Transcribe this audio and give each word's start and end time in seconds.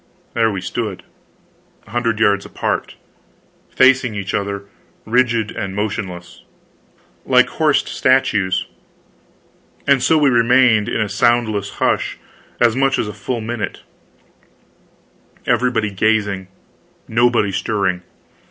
There 0.33 0.49
we 0.51 0.61
stood, 0.61 1.03
a 1.85 1.91
hundred 1.91 2.19
yards 2.19 2.43
apart, 2.43 2.95
facing 3.69 4.15
each 4.15 4.33
other, 4.33 4.63
rigid 5.05 5.51
and 5.51 5.75
motionless, 5.75 6.41
like 7.23 7.49
horsed 7.49 7.87
statues. 7.87 8.65
And 9.85 10.01
so 10.01 10.17
we 10.17 10.31
remained, 10.31 10.89
in 10.89 10.99
a 11.01 11.07
soundless 11.07 11.73
hush, 11.75 12.17
as 12.59 12.75
much 12.75 12.97
as 12.97 13.07
a 13.07 13.13
full 13.13 13.41
minute, 13.41 13.81
everybody 15.45 15.91
gazing, 15.91 16.47
nobody 17.07 17.51
stirring. 17.51 18.01